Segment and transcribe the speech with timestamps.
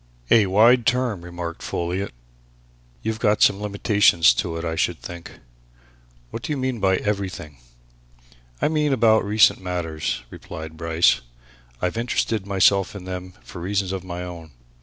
[0.31, 2.11] "A wide term!" remarked Folliot.
[3.03, 5.33] "You've got some limitation to it, I should think.
[6.31, 7.59] What do you mean by everything?"
[8.59, 11.21] "I mean about recent matters," replied Bryce.
[11.83, 14.49] "I've interested myself in them for reasons of my own.